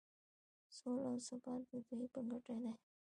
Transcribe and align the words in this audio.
سوله 0.75 1.01
او 1.11 1.15
ثبات 1.27 1.61
د 1.69 1.71
دوی 1.87 2.05
په 2.13 2.19
ګټه 2.29 2.55
دی. 2.63 2.71